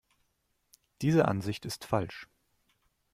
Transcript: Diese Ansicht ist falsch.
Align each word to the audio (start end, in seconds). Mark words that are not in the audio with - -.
Diese 1.03 1.27
Ansicht 1.27 1.63
ist 1.63 1.85
falsch. 1.85 2.27